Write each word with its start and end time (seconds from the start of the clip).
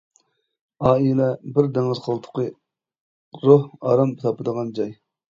ئائىلە 0.91 1.25
بىر 1.57 1.67
دېڭىز 1.75 1.99
قولتۇقى، 2.05 2.45
روھ 3.43 3.67
ئارام 3.91 4.15
تاپىدىغان 4.23 4.73
جاي. 4.81 4.91